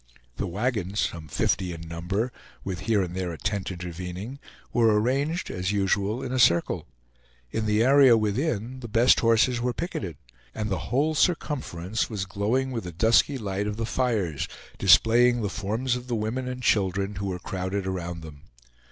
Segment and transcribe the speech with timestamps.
[0.37, 2.31] The wagons, some fifty in number,
[2.63, 4.39] with here and there a tent intervening,
[4.73, 6.87] were arranged as usual in a circle;
[7.51, 10.17] in the area within the best horses were picketed,
[10.55, 14.47] and the whole circumference was glowing with the dusky light of the fires,
[14.79, 18.41] displaying the forms of the women and children who were crowded around them.